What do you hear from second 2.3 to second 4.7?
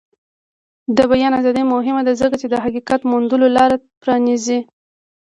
چې د حقیقت موندلو لاره پرانیزي.